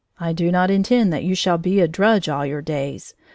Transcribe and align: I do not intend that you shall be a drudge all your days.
I 0.19 0.33
do 0.33 0.51
not 0.51 0.71
intend 0.71 1.13
that 1.13 1.23
you 1.25 1.35
shall 1.35 1.59
be 1.59 1.79
a 1.79 1.87
drudge 1.87 2.27
all 2.27 2.43
your 2.43 2.63
days. 2.63 3.13